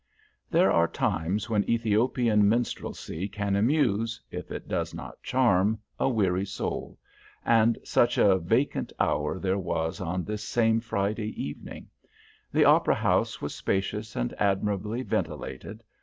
[0.49, 6.43] There are times when Ethiopian minstrelsy can amuse, if it does not charm, a weary
[6.43, 6.97] soul,
[7.45, 11.87] and such a vacant hour there was on this same Friday evening.
[12.51, 15.83] The "opera house" was spacious and admirably ventilated.